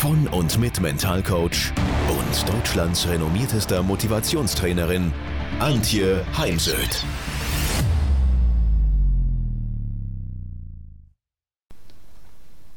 [0.00, 1.74] von und mit Mentalcoach
[2.08, 5.12] und Deutschlands renommiertester Motivationstrainerin
[5.58, 7.04] Antje Heimsöth.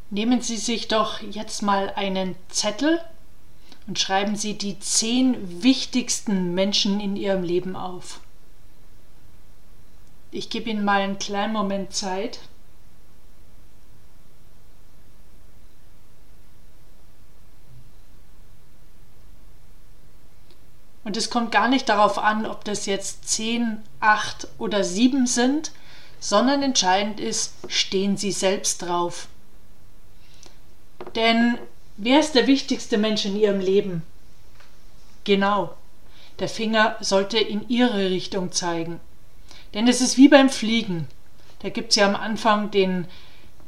[0.09, 2.99] Nehmen Sie sich doch jetzt mal einen Zettel
[3.87, 8.19] und schreiben Sie die zehn wichtigsten Menschen in Ihrem Leben auf.
[10.29, 12.39] Ich gebe Ihnen mal einen kleinen Moment Zeit.
[21.03, 25.71] Und es kommt gar nicht darauf an, ob das jetzt 10, 8 oder 7 sind,
[26.19, 29.27] sondern entscheidend ist, stehen Sie selbst drauf.
[31.15, 31.57] Denn
[31.97, 34.03] wer ist der wichtigste Mensch in Ihrem Leben?
[35.25, 35.73] Genau,
[36.39, 39.01] der Finger sollte in Ihre Richtung zeigen.
[39.73, 41.07] Denn es ist wie beim Fliegen.
[41.59, 43.07] Da gibt es ja am Anfang den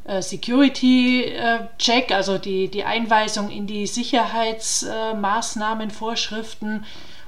[0.06, 6.86] äh, Security-Check, äh, also die, die Einweisung in die Sicherheitsmaßnahmen, Vorschriften.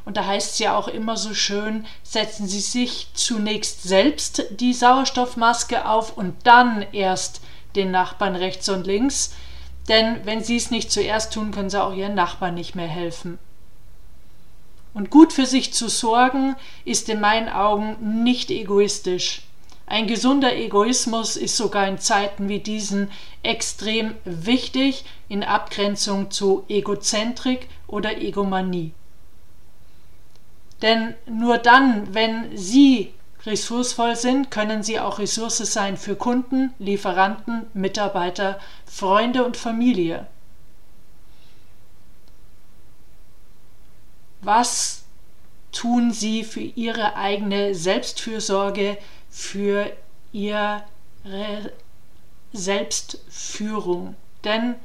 [0.08, 4.74] Und da heißt es ja auch immer so schön, setzen Sie sich zunächst selbst die
[4.74, 7.42] Sauerstoffmaske auf und dann erst
[7.76, 9.36] den Nachbarn rechts und links.
[9.90, 13.38] Denn wenn Sie es nicht zuerst tun, können Sie auch Ihren Nachbarn nicht mehr helfen.
[14.94, 19.42] Und gut für sich zu sorgen, ist in meinen Augen nicht egoistisch.
[19.88, 23.12] Ein gesunder Egoismus ist sogar in Zeiten wie diesen
[23.44, 28.94] extrem wichtig in Abgrenzung zu Egozentrik oder Egomanie.
[30.82, 33.14] Denn nur dann, wenn Sie
[33.46, 40.28] ressourcevoll sind, können Sie auch Ressource sein für Kunden, Lieferanten, Mitarbeiter, Freunde und Familie.
[44.42, 45.04] Was
[45.72, 48.98] tun Sie für Ihre eigene Selbstfürsorge,
[49.30, 49.92] für
[50.32, 50.84] Ihre
[52.54, 54.16] Selbstführung?
[54.44, 54.76] Denn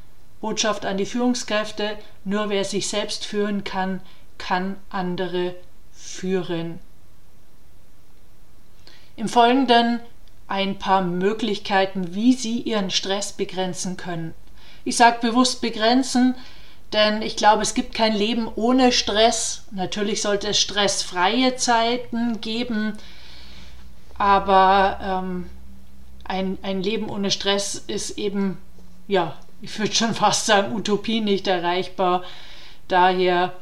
[0.41, 4.01] Botschaft an die Führungskräfte, nur wer sich selbst führen kann,
[4.39, 5.55] kann andere
[6.03, 6.81] führen.
[9.17, 10.01] Im Folgenden
[10.49, 14.35] ein paar Möglichkeiten, wie Sie Ihren Stress begrenzen können.
[14.85, 16.35] Ich sage bewusst begrenzen,
[16.93, 19.65] denn ich glaube, es gibt kein Leben ohne Stress.
[19.71, 22.99] Natürlich sollte es stressfreie Zeiten geben,
[24.19, 25.51] aber ähm,
[26.25, 28.59] ein, ein Leben ohne Stress ist eben,
[29.09, 32.25] ja, ich würde schon fast sagen, Utopie nicht erreichbar.
[32.89, 33.55] Daher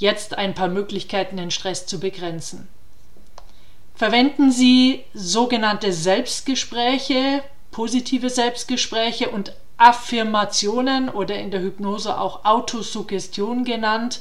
[0.00, 2.68] jetzt ein paar Möglichkeiten, den Stress zu begrenzen.
[3.94, 14.20] Verwenden Sie sogenannte Selbstgespräche, positive Selbstgespräche und Affirmationen oder in der Hypnose auch Autosuggestion genannt.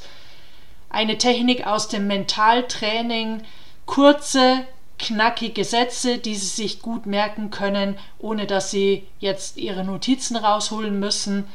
[0.90, 3.44] Eine Technik aus dem Mentaltraining,
[3.86, 4.66] kurze,
[4.98, 11.00] knackige Sätze, die Sie sich gut merken können, ohne dass Sie jetzt Ihre Notizen rausholen
[11.00, 11.48] müssen.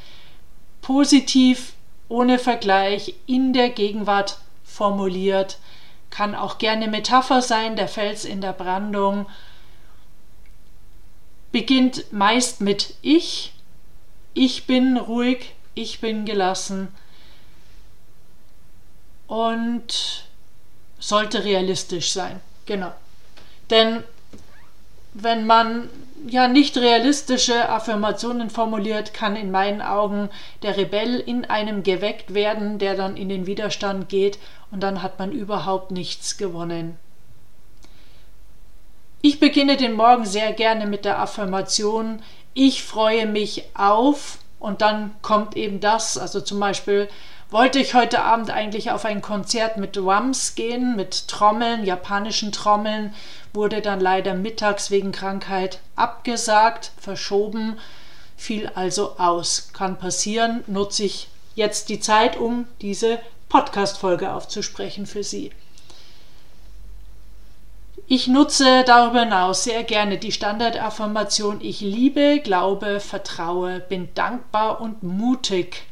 [0.81, 1.74] Positiv
[2.09, 5.59] ohne Vergleich in der Gegenwart formuliert,
[6.11, 9.27] kann auch gerne Metapher sein, der Fels in der Brandung,
[11.51, 13.53] beginnt meist mit Ich,
[14.33, 16.89] ich bin ruhig, ich bin gelassen
[19.27, 20.25] und
[20.99, 22.41] sollte realistisch sein.
[22.67, 22.93] Genau.
[23.71, 24.05] Denn
[25.15, 25.89] wenn man
[26.27, 30.31] ja nicht realistische Affirmationen formuliert, kann in meinen Augen
[30.63, 34.39] der Rebell in einem geweckt werden, der dann in den Widerstand geht
[34.71, 36.97] und dann hat man überhaupt nichts gewonnen.
[39.23, 42.21] Ich beginne den Morgen sehr gerne mit der Affirmation,
[42.53, 47.09] ich freue mich auf und dann kommt eben das, also zum Beispiel
[47.51, 53.15] wollte ich heute Abend eigentlich auf ein Konzert mit Drums gehen, mit Trommeln, japanischen Trommeln,
[53.53, 57.79] wurde dann leider mittags wegen Krankheit abgesagt, verschoben,
[58.37, 59.71] fiel also aus.
[59.73, 65.53] Kann passieren, nutze ich jetzt die Zeit, um diese Podcast-Folge aufzusprechen für Sie.
[68.07, 75.03] Ich nutze darüber hinaus sehr gerne die Standardaffirmation Ich liebe, glaube, vertraue, bin dankbar und
[75.03, 75.85] mutig.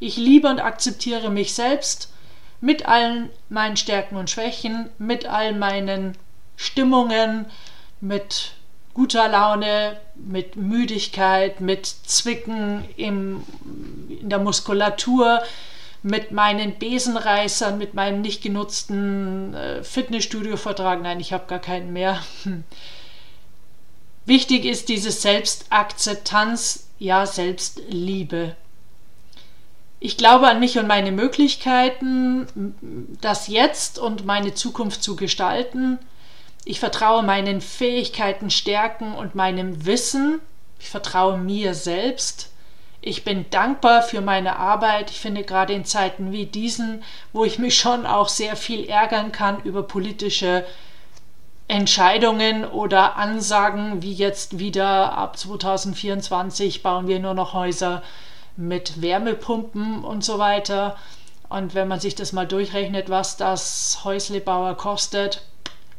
[0.00, 2.12] Ich liebe und akzeptiere mich selbst
[2.60, 6.16] mit allen meinen Stärken und Schwächen, mit all meinen
[6.56, 7.46] Stimmungen,
[8.00, 8.52] mit
[8.94, 13.44] guter Laune, mit Müdigkeit, mit Zwicken im,
[14.08, 15.40] in der Muskulatur,
[16.02, 21.02] mit meinen Besenreißern, mit meinem nicht genutzten äh, Fitnessstudio-Vertrag.
[21.02, 22.22] Nein, ich habe gar keinen mehr.
[24.26, 28.56] Wichtig ist diese Selbstakzeptanz, ja Selbstliebe.
[30.00, 32.46] Ich glaube an mich und meine Möglichkeiten,
[33.20, 35.98] das Jetzt und meine Zukunft zu gestalten.
[36.64, 40.40] Ich vertraue meinen Fähigkeiten, Stärken und meinem Wissen.
[40.78, 42.50] Ich vertraue mir selbst.
[43.00, 45.10] Ich bin dankbar für meine Arbeit.
[45.10, 47.02] Ich finde gerade in Zeiten wie diesen,
[47.32, 50.64] wo ich mich schon auch sehr viel ärgern kann über politische
[51.68, 58.02] Entscheidungen oder Ansagen, wie jetzt wieder ab 2024 bauen wir nur noch Häuser
[58.58, 60.96] mit Wärmepumpen und so weiter.
[61.48, 65.42] Und wenn man sich das mal durchrechnet, was das Häuslebauer kostet,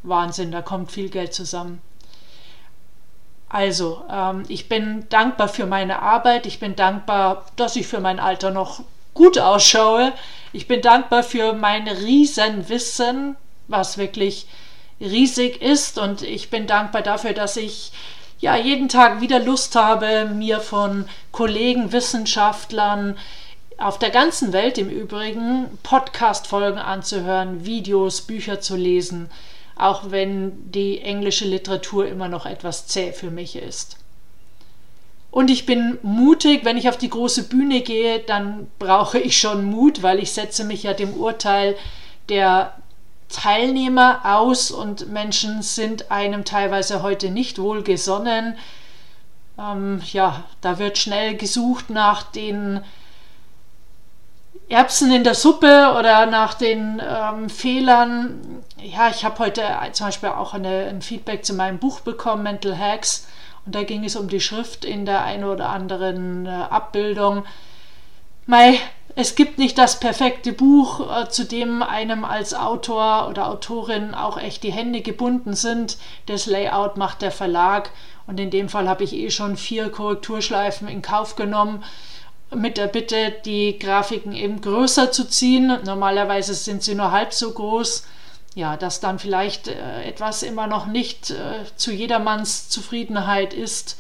[0.04, 1.82] Wahnsinn, da kommt viel Geld zusammen.
[3.48, 6.46] Also, ähm, ich bin dankbar für meine Arbeit.
[6.46, 8.82] Ich bin dankbar, dass ich für mein Alter noch
[9.16, 10.14] gut ausschaue.
[10.54, 14.48] Ich bin dankbar für mein Riesenwissen, was wirklich
[15.00, 15.98] riesig ist.
[15.98, 17.92] Und ich bin dankbar dafür, dass ich
[18.40, 23.18] ja jeden Tag wieder Lust habe, mir von Kollegen, Wissenschaftlern
[23.78, 29.30] auf der ganzen Welt im Übrigen Podcast-Folgen anzuhören, Videos, Bücher zu lesen
[29.80, 33.96] auch wenn die englische Literatur immer noch etwas zäh für mich ist.
[35.32, 39.64] Und ich bin mutig, wenn ich auf die große Bühne gehe, dann brauche ich schon
[39.64, 41.78] Mut, weil ich setze mich ja dem Urteil
[42.28, 42.74] der
[43.30, 48.58] Teilnehmer aus und Menschen sind einem teilweise heute nicht wohlgesonnen.
[49.58, 52.82] Ähm, ja, da wird schnell gesucht nach den
[54.68, 58.64] Erbsen in der Suppe oder nach den ähm, Fehlern.
[58.78, 62.78] Ja, ich habe heute zum Beispiel auch eine, ein Feedback zu meinem Buch bekommen, Mental
[62.78, 63.28] Hacks.
[63.66, 67.46] Und da ging es um die Schrift in der einen oder anderen äh, Abbildung.
[68.46, 68.80] Mei,
[69.20, 74.38] es gibt nicht das perfekte Buch, äh, zu dem einem als Autor oder Autorin auch
[74.38, 75.98] echt die Hände gebunden sind.
[76.28, 77.92] Das Layout macht der Verlag.
[78.28, 81.84] Und in dem Fall habe ich eh schon vier Korrekturschleifen in Kauf genommen
[82.56, 85.78] mit der Bitte, die Grafiken eben größer zu ziehen.
[85.84, 88.08] Normalerweise sind sie nur halb so groß.
[88.56, 94.00] Ja, dass dann vielleicht äh, etwas immer noch nicht äh, zu jedermanns Zufriedenheit ist.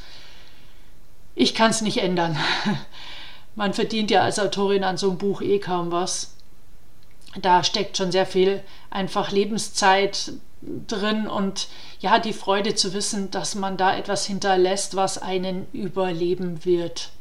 [1.35, 2.37] Ich kann es nicht ändern.
[3.55, 6.35] Man verdient ja als Autorin an so einem Buch eh kaum was.
[7.41, 10.33] Da steckt schon sehr viel einfach Lebenszeit
[10.87, 11.67] drin und
[11.99, 17.11] ja, die Freude zu wissen, dass man da etwas hinterlässt, was einen überleben wird.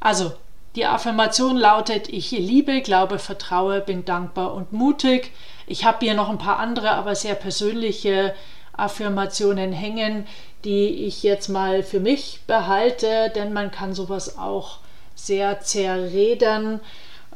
[0.00, 0.32] Also,
[0.74, 5.32] die Affirmation lautet, ich liebe, glaube, vertraue, bin dankbar und mutig.
[5.66, 8.34] Ich habe hier noch ein paar andere, aber sehr persönliche
[8.74, 10.26] Affirmationen hängen,
[10.64, 14.78] die ich jetzt mal für mich behalte, denn man kann sowas auch
[15.18, 16.80] sehr zerredern.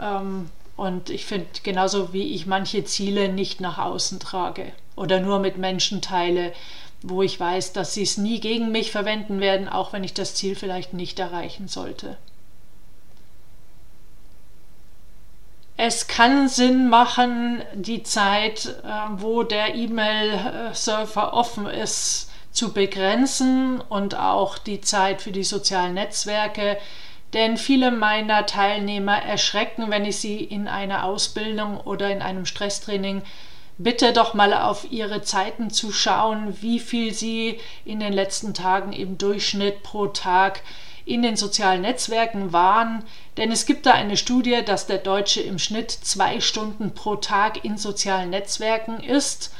[0.00, 5.38] Ähm, und ich finde, genauso wie ich manche Ziele nicht nach außen trage oder nur
[5.38, 6.52] mit Menschen teile,
[7.02, 10.34] wo ich weiß, dass sie es nie gegen mich verwenden werden, auch wenn ich das
[10.34, 12.17] Ziel vielleicht nicht erreichen sollte.
[15.76, 24.15] Es kann Sinn machen, die Zeit, äh, wo der E-Mail-Server offen ist, zu begrenzen und
[24.15, 26.79] auch die Zeit für die sozialen Netzwerke.
[27.32, 33.22] Denn viele meiner Teilnehmer erschrecken, wenn ich sie in einer Ausbildung oder in einem Stresstraining
[33.79, 38.93] bitte doch mal auf ihre Zeiten zu schauen, wie viel sie in den letzten Tagen
[38.93, 40.60] im Durchschnitt pro Tag
[41.05, 43.03] in den sozialen Netzwerken waren,
[43.36, 47.65] denn es gibt da eine Studie, dass der Deutsche im Schnitt zwei Stunden pro Tag
[47.65, 49.53] in sozialen Netzwerken ist.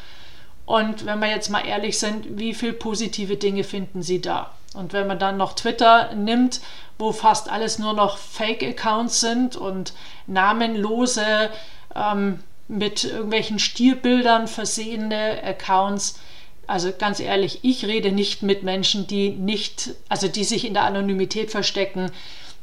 [0.67, 4.55] Und wenn wir jetzt mal ehrlich sind, wie viele positive Dinge finden Sie da?
[4.75, 6.61] Und wenn man dann noch Twitter nimmt,
[6.99, 9.93] wo fast alles nur noch Fake-Accounts sind und
[10.27, 11.51] namenlose,
[11.95, 16.19] ähm, mit irgendwelchen Stierbildern versehene Accounts,
[16.67, 20.85] also ganz ehrlich, ich rede nicht mit Menschen, die nicht, also die sich in der
[20.85, 22.11] Anonymität verstecken,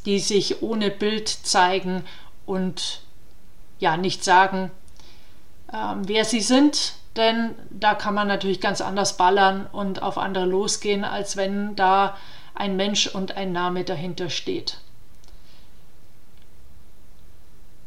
[0.06, 2.04] die sich ohne Bild zeigen
[2.46, 3.02] und
[3.80, 4.72] ja nicht sagen,
[5.72, 10.46] ähm, wer sie sind, denn da kann man natürlich ganz anders ballern und auf andere
[10.46, 12.18] losgehen, als wenn da
[12.56, 14.80] ein Mensch und ein Name dahinter steht.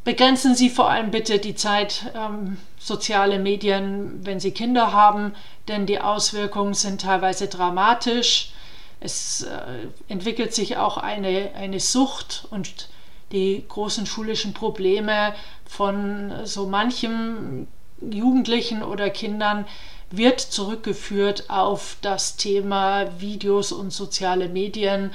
[0.05, 5.35] Begrenzen Sie vor allem bitte die Zeit ähm, soziale Medien, wenn Sie Kinder haben,
[5.69, 8.53] denn die Auswirkungen sind teilweise dramatisch.
[8.99, 12.89] Es äh, entwickelt sich auch eine, eine Sucht und
[13.31, 15.35] die großen schulischen Probleme
[15.65, 17.69] von so manchem
[18.11, 19.67] Jugendlichen oder Kindern
[20.11, 25.13] wird zurückgeführt auf das Thema Videos und soziale Medien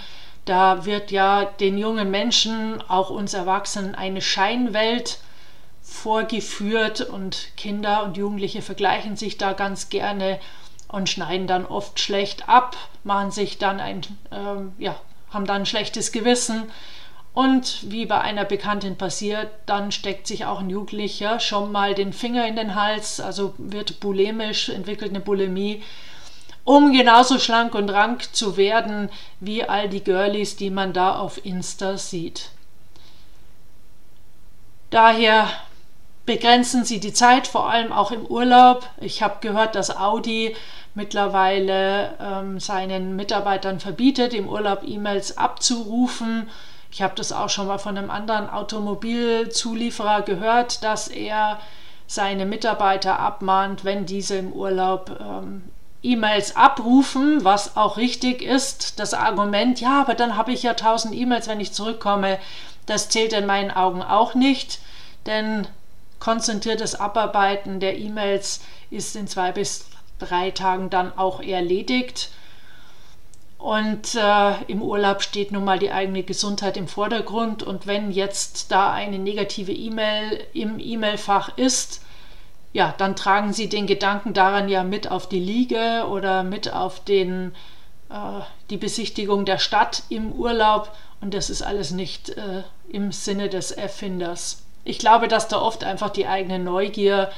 [0.48, 5.20] Da wird ja den jungen Menschen, auch uns Erwachsenen, eine Scheinwelt
[5.84, 10.39] vorgeführt und Kinder und Jugendliche vergleichen sich da ganz gerne
[10.88, 14.01] und schneiden dann oft schlecht ab, machen sich dann ein,
[14.32, 14.96] ähm, ja,
[15.32, 16.72] haben dann ein schlechtes Gewissen.
[17.38, 22.12] Und wie bei einer Bekanntin passiert, dann steckt sich auch ein Jugendlicher schon mal den
[22.12, 25.84] Finger in den Hals, also wird bulimisch, entwickelt eine Bulimie,
[26.63, 31.46] um genauso schlank und rank zu werden wie all die Girlies, die man da auf
[31.46, 32.50] Insta sieht.
[34.89, 35.48] Daher
[36.25, 38.89] begrenzen Sie die Zeit, vor allem auch im Urlaub.
[39.00, 40.56] Ich habe gehört, dass Audi
[40.96, 46.50] mittlerweile ähm, seinen Mitarbeitern verbietet, im Urlaub E-Mails abzurufen.
[46.91, 51.60] Ich habe das auch schon mal von einem anderen Automobilzulieferer gehört, dass er
[52.08, 55.63] seine Mitarbeiter abmahnt, wenn diese im Urlaub ähm,
[56.01, 59.00] E-Mails abrufen, was auch richtig ist.
[59.00, 62.39] Das Argument, ja, aber dann habe ich ja 1000 E-Mails, wenn ich zurückkomme,
[62.86, 64.79] das zählt in meinen Augen auch nicht,
[65.25, 65.67] denn
[66.20, 69.86] konzentriertes Abarbeiten der E-Mails ist in zwei bis
[70.20, 72.32] drei Tagen dann auch erledigt.
[73.57, 77.63] Und äh, im Urlaub steht nun mal die eigene Gesundheit im Vordergrund.
[77.63, 82.03] Und wenn jetzt da eine negative E-Mail im E-Mail-Fach ist,
[82.73, 87.03] ja, dann tragen Sie den Gedanken daran ja mit auf die Liege oder mit auf
[87.03, 87.55] den,
[88.09, 90.91] äh, die Besichtigung der Stadt im Urlaub.
[91.19, 95.83] Und das ist alles nicht äh, im Sinne des Erfinders ich glaube, dass da oft
[95.83, 97.29] einfach die eigene Neugier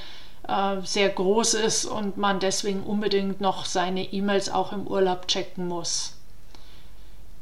[0.50, 5.68] äh, sehr groß ist und man deswegen unbedingt noch seine E-Mails auch im Urlaub checken
[5.68, 6.16] muss.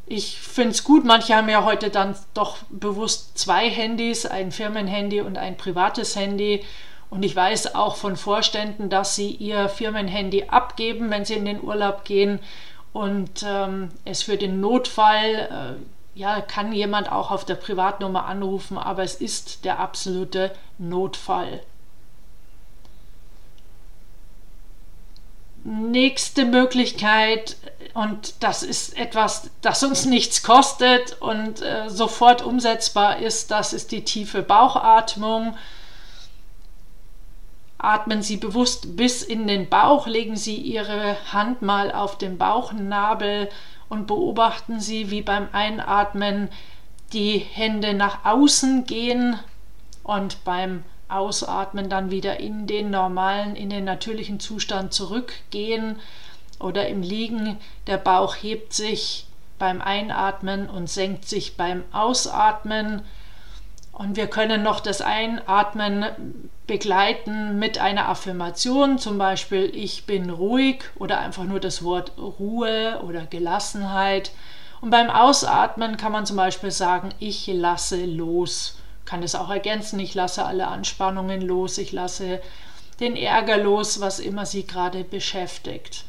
[0.05, 5.21] Ich finde es gut, manche haben ja heute dann doch bewusst zwei Handys, ein Firmenhandy
[5.21, 6.63] und ein privates Handy.
[7.09, 11.63] Und ich weiß auch von Vorständen, dass sie ihr Firmenhandy abgeben, wenn sie in den
[11.63, 12.39] Urlaub gehen
[12.93, 18.77] und ähm, es für den Notfall äh, ja, kann jemand auch auf der Privatnummer anrufen,
[18.77, 21.61] aber es ist der absolute Notfall.
[25.69, 27.57] Nächste Möglichkeit,
[27.93, 33.91] und das ist etwas, das uns nichts kostet und äh, sofort umsetzbar ist, das ist
[33.91, 35.57] die tiefe Bauchatmung.
[37.79, 43.49] Atmen Sie bewusst bis in den Bauch, legen Sie Ihre Hand mal auf den Bauchnabel
[43.89, 46.47] und beobachten Sie, wie beim Einatmen
[47.11, 49.37] die Hände nach außen gehen
[50.03, 55.97] und beim Ausatmen dann wieder in den normalen, in den natürlichen Zustand zurückgehen
[56.59, 57.57] oder im Liegen.
[57.87, 59.27] Der Bauch hebt sich
[59.59, 63.01] beim Einatmen und senkt sich beim Ausatmen.
[63.91, 66.05] Und wir können noch das Einatmen
[66.67, 73.01] begleiten mit einer Affirmation, zum Beispiel ich bin ruhig oder einfach nur das Wort Ruhe
[73.03, 74.31] oder Gelassenheit.
[74.81, 78.77] Und beim Ausatmen kann man zum Beispiel sagen, ich lasse los.
[79.07, 82.41] Kann es auch ergänzen, ich lasse alle Anspannungen los, ich lasse
[82.99, 86.03] den Ärger los, was immer sie gerade beschäftigt.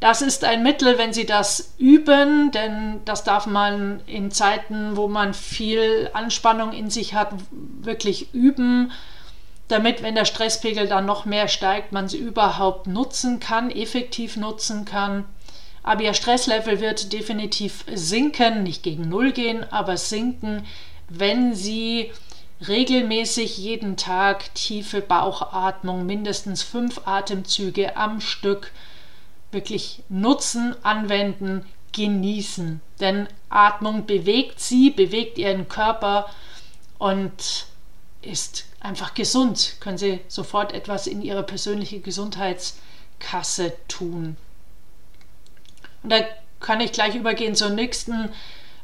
[0.00, 5.06] Das ist ein Mittel, wenn Sie das üben, denn das darf man in Zeiten, wo
[5.06, 8.90] man viel Anspannung in sich hat, wirklich üben,
[9.68, 14.84] damit, wenn der Stresspegel dann noch mehr steigt, man sie überhaupt nutzen kann, effektiv nutzen
[14.84, 15.24] kann.
[15.88, 20.66] Aber Ihr Stresslevel wird definitiv sinken, nicht gegen Null gehen, aber sinken,
[21.08, 22.12] wenn Sie
[22.68, 28.70] regelmäßig jeden Tag tiefe Bauchatmung, mindestens fünf Atemzüge am Stück
[29.50, 32.82] wirklich nutzen, anwenden, genießen.
[33.00, 36.28] Denn Atmung bewegt sie, bewegt ihren Körper
[36.98, 37.64] und
[38.20, 39.76] ist einfach gesund.
[39.80, 44.36] Können Sie sofort etwas in Ihre persönliche Gesundheitskasse tun.
[46.02, 46.20] Und da
[46.60, 48.30] kann ich gleich übergehen zur nächsten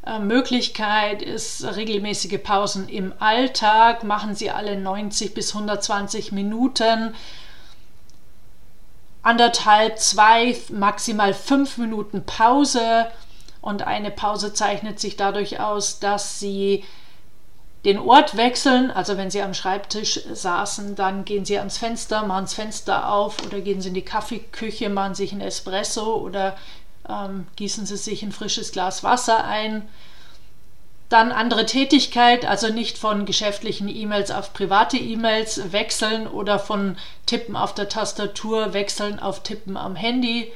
[0.06, 4.04] äh, Möglichkeit ist regelmäßige Pausen im Alltag.
[4.04, 7.14] Machen Sie alle 90 bis 120 Minuten
[9.22, 13.06] anderthalb, zwei, maximal fünf Minuten Pause.
[13.62, 16.84] Und eine Pause zeichnet sich dadurch aus, dass Sie
[17.86, 18.90] den Ort wechseln.
[18.90, 23.42] Also wenn Sie am Schreibtisch saßen, dann gehen Sie ans Fenster, machen das Fenster auf
[23.46, 26.56] oder gehen Sie in die Kaffeeküche, machen sich ein Espresso oder
[27.08, 29.88] ähm, gießen Sie sich ein frisches Glas Wasser ein.
[31.08, 36.96] Dann andere Tätigkeit, also nicht von geschäftlichen E-Mails auf private E-Mails wechseln oder von
[37.26, 40.50] Tippen auf der Tastatur wechseln auf Tippen am Handy.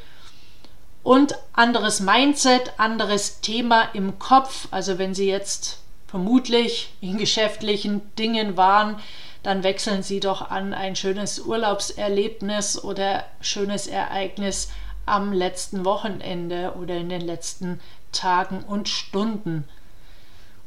[1.02, 4.68] Und anderes Mindset, anderes Thema im Kopf.
[4.70, 8.98] Also wenn Sie jetzt vermutlich in geschäftlichen Dingen waren,
[9.42, 14.70] dann wechseln Sie doch an ein schönes Urlaubserlebnis oder schönes Ereignis
[15.08, 17.80] am letzten Wochenende oder in den letzten
[18.12, 19.64] Tagen und Stunden.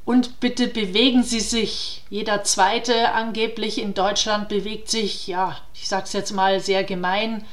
[0.03, 2.03] Und bitte bewegen Sie sich.
[2.09, 7.45] Jeder zweite angeblich in Deutschland bewegt sich, ja, ich sag's jetzt mal sehr gemein,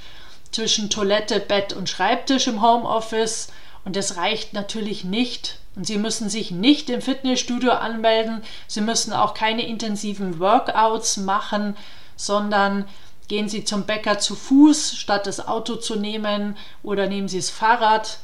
[0.51, 3.53] zwischen Toilette, Bett und Schreibtisch im Homeoffice.
[3.85, 5.59] Und das reicht natürlich nicht.
[5.77, 8.43] Und Sie müssen sich nicht im Fitnessstudio anmelden.
[8.67, 11.77] Sie müssen auch keine intensiven Workouts machen,
[12.17, 12.87] sondern
[13.29, 17.51] gehen Sie zum Bäcker zu Fuß, statt das Auto zu nehmen, oder nehmen Sie das
[17.51, 18.19] Fahrrad.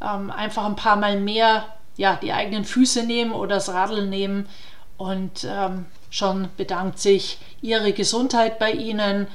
[0.00, 1.64] Ähm, einfach ein paar Mal mehr
[1.98, 4.48] ja, die eigenen Füße nehmen oder das Radl nehmen
[4.96, 9.26] und ähm, schon bedankt sich Ihre Gesundheit bei Ihnen.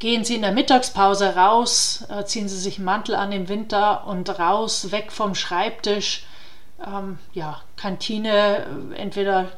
[0.00, 4.06] Gehen Sie in der Mittagspause raus, äh, ziehen Sie sich einen Mantel an im Winter
[4.06, 6.24] und raus, weg vom Schreibtisch.
[6.84, 9.48] Ähm, ja, Kantine äh, entweder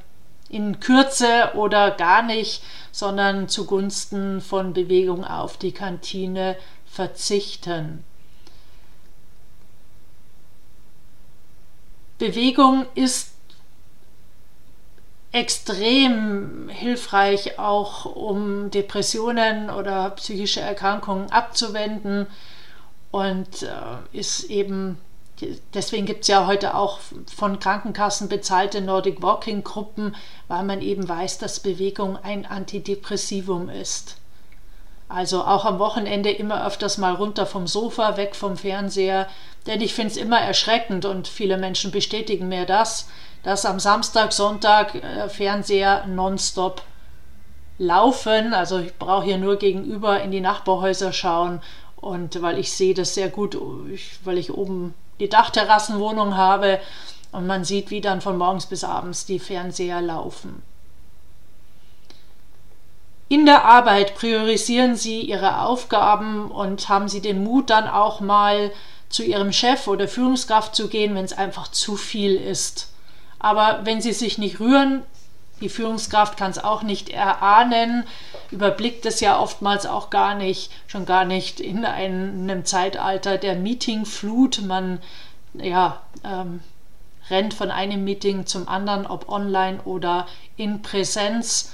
[0.50, 8.04] in Kürze oder gar nicht, sondern zugunsten von Bewegung auf die Kantine verzichten.
[12.18, 13.32] Bewegung ist
[15.32, 22.26] extrem hilfreich, auch um Depressionen oder psychische Erkrankungen abzuwenden
[23.10, 24.98] und äh, ist eben,
[25.74, 26.98] deswegen gibt es ja heute auch
[27.34, 30.16] von Krankenkassen bezahlte Nordic Walking Gruppen,
[30.48, 34.16] weil man eben weiß, dass Bewegung ein Antidepressivum ist.
[35.08, 39.26] Also auch am Wochenende immer öfters mal runter vom Sofa, weg vom Fernseher,
[39.66, 43.08] denn ich finde es immer erschreckend und viele Menschen bestätigen mir das,
[43.42, 46.82] dass am Samstag, Sonntag äh, Fernseher nonstop
[47.78, 48.54] laufen.
[48.54, 51.60] Also ich brauche hier nur gegenüber in die Nachbarhäuser schauen
[51.96, 53.58] und weil ich sehe das sehr gut,
[54.24, 56.80] weil ich oben die Dachterrassenwohnung habe
[57.32, 60.62] und man sieht, wie dann von morgens bis abends die Fernseher laufen.
[63.28, 68.72] In der Arbeit priorisieren Sie Ihre Aufgaben und haben Sie den Mut dann auch mal
[69.08, 72.92] zu Ihrem Chef oder Führungskraft zu gehen, wenn es einfach zu viel ist.
[73.38, 75.04] Aber wenn Sie sich nicht rühren,
[75.60, 78.04] die Führungskraft kann es auch nicht erahnen,
[78.50, 84.62] überblickt es ja oftmals auch gar nicht, schon gar nicht in einem Zeitalter der Meetingflut.
[84.62, 85.00] Man
[85.54, 86.60] ja, ähm,
[87.28, 91.72] rennt von einem Meeting zum anderen, ob online oder in Präsenz.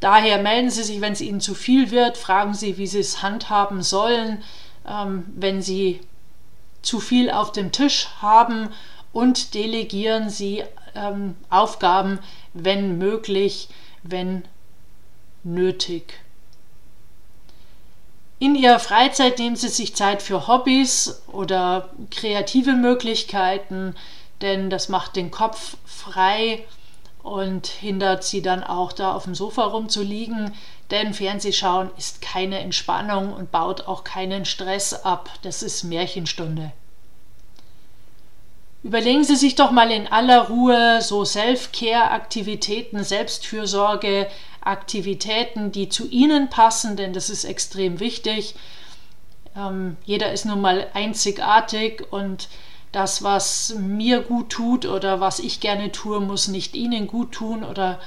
[0.00, 3.22] Daher melden Sie sich, wenn es Ihnen zu viel wird, fragen Sie, wie Sie es
[3.22, 4.42] handhaben sollen.
[4.86, 6.00] Ähm, wenn Sie
[6.82, 8.70] zu viel auf dem Tisch haben
[9.12, 12.18] und delegieren Sie ähm, Aufgaben,
[12.54, 13.68] wenn möglich,
[14.02, 14.44] wenn
[15.44, 16.14] nötig.
[18.38, 23.94] In Ihrer Freizeit nehmen Sie sich Zeit für Hobbys oder kreative Möglichkeiten,
[24.40, 26.64] denn das macht den Kopf frei
[27.22, 30.52] und hindert Sie dann auch da auf dem Sofa rumzuliegen,
[30.90, 35.30] denn Fernsehschauen ist keine Entspannung und baut auch keinen Stress ab.
[35.42, 36.72] Das ist Märchenstunde.
[38.82, 46.96] Überlegen Sie sich doch mal in aller Ruhe so Self-Care-Aktivitäten, Selbstfürsorge-Aktivitäten, die zu Ihnen passen,
[46.96, 48.56] denn das ist extrem wichtig.
[49.56, 52.48] Ähm, jeder ist nun mal einzigartig und
[52.90, 57.62] das, was mir gut tut oder was ich gerne tue, muss nicht Ihnen gut tun
[57.62, 58.00] oder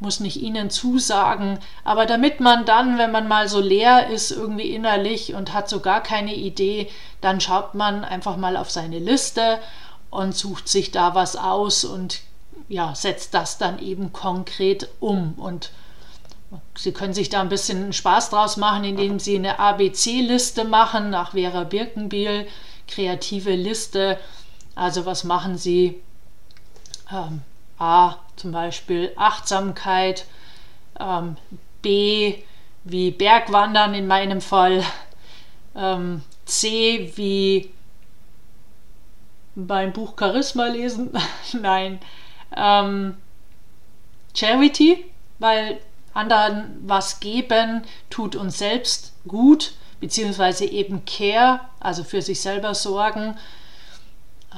[0.00, 4.70] muss nicht ihnen zusagen, aber damit man dann, wenn man mal so leer ist, irgendwie
[4.70, 6.88] innerlich und hat so gar keine Idee,
[7.20, 9.58] dann schaut man einfach mal auf seine Liste
[10.10, 12.20] und sucht sich da was aus und
[12.68, 15.34] ja, setzt das dann eben konkret um.
[15.34, 15.70] Und
[16.76, 21.32] Sie können sich da ein bisschen Spaß draus machen, indem Sie eine ABC-Liste machen nach
[21.32, 22.46] Vera Birkenbiel,
[22.88, 24.18] kreative Liste.
[24.74, 26.00] Also was machen Sie?
[27.12, 27.42] Ähm,
[27.78, 30.26] A zum Beispiel Achtsamkeit,
[30.98, 31.36] ähm,
[31.82, 32.42] B
[32.84, 34.84] wie Bergwandern in meinem Fall,
[35.76, 37.70] ähm, C wie
[39.66, 41.10] beim Buch Charisma lesen,
[41.52, 42.00] nein,
[42.56, 43.16] ähm,
[44.34, 45.04] Charity,
[45.38, 45.80] weil
[46.14, 53.36] anderen was geben tut uns selbst gut, beziehungsweise eben Care, also für sich selber sorgen.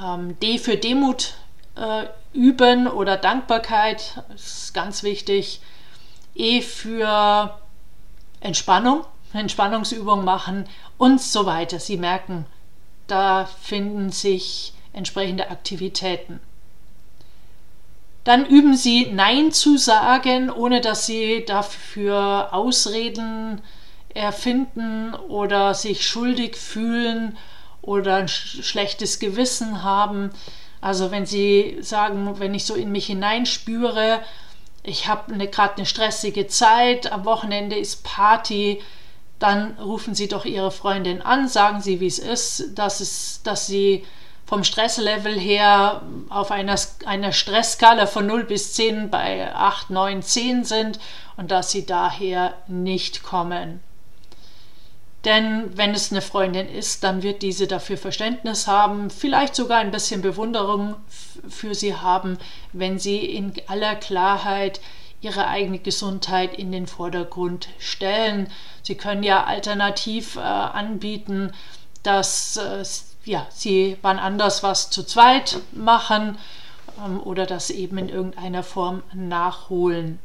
[0.02, 1.34] Ähm, D für Demut
[1.76, 5.60] äh, üben oder Dankbarkeit, ist ganz wichtig.
[6.34, 7.58] E für
[8.40, 11.78] Entspannung, Entspannungsübung machen und so weiter.
[11.78, 12.46] Sie merken,
[13.06, 16.40] da finden sich entsprechende Aktivitäten.
[18.24, 23.60] Dann üben Sie Nein zu sagen, ohne dass Sie dafür Ausreden
[24.14, 27.36] erfinden oder sich schuldig fühlen
[27.80, 30.30] oder ein schlechtes Gewissen haben.
[30.80, 34.20] Also wenn Sie sagen, wenn ich so in mich hineinspüre,
[34.84, 38.80] ich habe eine, gerade eine stressige Zeit, am Wochenende ist Party,
[39.38, 43.66] dann rufen Sie doch Ihre Freundin an, sagen Sie, wie es ist, dass, es, dass
[43.66, 44.04] Sie
[44.52, 46.74] vom Stresslevel her auf einer,
[47.06, 51.00] einer Stressskala von 0 bis 10 bei 8, 9, 10 sind
[51.38, 53.80] und dass Sie daher nicht kommen.
[55.24, 59.90] Denn wenn es eine Freundin ist, dann wird diese dafür Verständnis haben, vielleicht sogar ein
[59.90, 60.96] bisschen Bewunderung
[61.48, 62.36] für sie haben,
[62.74, 64.82] wenn sie in aller Klarheit
[65.22, 68.52] ihre eigene Gesundheit in den Vordergrund stellen.
[68.82, 71.52] Sie können ja alternativ äh, anbieten,
[72.02, 72.84] dass äh,
[73.24, 76.38] ja, sie wann anders was zu zweit machen
[77.04, 80.18] ähm, oder das eben in irgendeiner Form nachholen.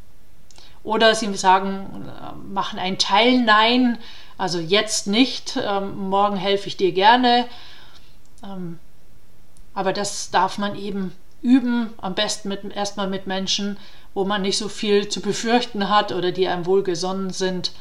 [0.83, 3.97] Oder sie sagen, äh, machen ein Teil Nein,
[4.37, 7.45] also jetzt nicht, ähm, morgen helfe ich dir gerne.
[8.43, 8.79] Ähm,
[9.73, 13.77] aber das darf man eben üben, am besten mit, erstmal mit Menschen,
[14.13, 17.71] wo man nicht so viel zu befürchten hat oder die einem wohlgesonnen sind,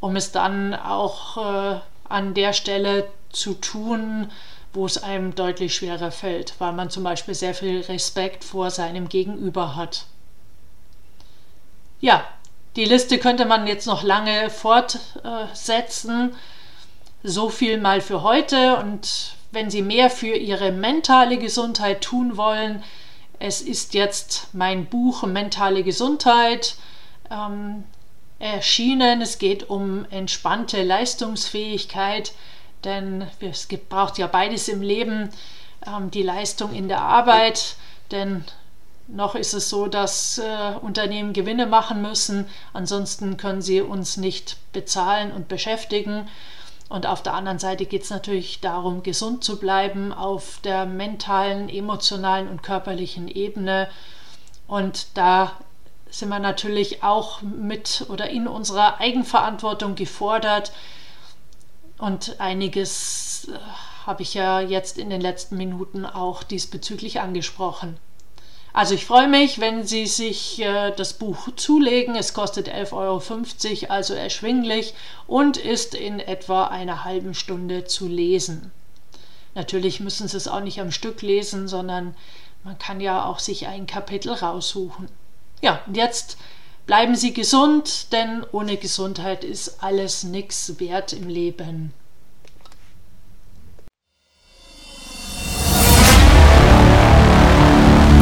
[0.00, 4.30] um es dann auch äh, an der Stelle zu tun,
[4.76, 9.08] wo es einem deutlich schwerer fällt, weil man zum Beispiel sehr viel Respekt vor seinem
[9.08, 10.04] Gegenüber hat.
[12.00, 12.24] Ja,
[12.76, 16.34] die Liste könnte man jetzt noch lange fortsetzen.
[17.22, 22.84] So viel mal für heute und wenn Sie mehr für Ihre mentale Gesundheit tun wollen,
[23.38, 26.76] es ist jetzt mein Buch Mentale Gesundheit
[27.30, 27.84] ähm,
[28.38, 29.22] erschienen.
[29.22, 32.32] Es geht um entspannte Leistungsfähigkeit,
[32.86, 35.28] denn es braucht ja beides im Leben,
[35.86, 37.76] ähm, die Leistung in der Arbeit,
[38.10, 38.44] denn
[39.08, 44.56] noch ist es so, dass äh, Unternehmen Gewinne machen müssen, ansonsten können sie uns nicht
[44.72, 46.28] bezahlen und beschäftigen.
[46.88, 51.68] Und auf der anderen Seite geht es natürlich darum, gesund zu bleiben auf der mentalen,
[51.68, 53.88] emotionalen und körperlichen Ebene.
[54.68, 55.52] Und da
[56.10, 60.72] sind wir natürlich auch mit oder in unserer Eigenverantwortung gefordert.
[61.98, 63.58] Und einiges äh,
[64.06, 67.98] habe ich ja jetzt in den letzten Minuten auch diesbezüglich angesprochen.
[68.72, 72.14] Also ich freue mich, wenn Sie sich äh, das Buch zulegen.
[72.14, 74.92] Es kostet 11,50 Euro, also erschwinglich
[75.26, 78.70] und ist in etwa einer halben Stunde zu lesen.
[79.54, 82.14] Natürlich müssen Sie es auch nicht am Stück lesen, sondern
[82.64, 85.08] man kann ja auch sich ein Kapitel raussuchen.
[85.62, 86.36] Ja, und jetzt
[86.86, 91.92] bleiben Sie gesund, denn ohne Gesundheit ist alles nichts wert im Leben.